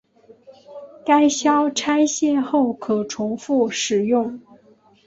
[1.05, 4.41] 该销拆卸后可重复使用。